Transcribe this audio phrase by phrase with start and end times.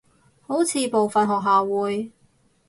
[0.47, 2.11] 好似部份學校會